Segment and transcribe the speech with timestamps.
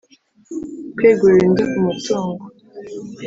[0.95, 2.43] Kwegurira undi umutungo